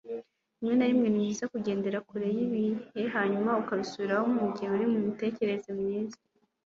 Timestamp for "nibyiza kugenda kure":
1.09-2.27